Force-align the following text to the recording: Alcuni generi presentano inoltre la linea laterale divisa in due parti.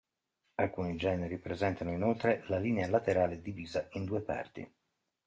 Alcuni 0.55 0.95
generi 0.95 1.37
presentano 1.37 1.91
inoltre 1.91 2.43
la 2.47 2.57
linea 2.57 2.89
laterale 2.89 3.39
divisa 3.39 3.87
in 3.91 4.05
due 4.05 4.21
parti. 4.21 4.67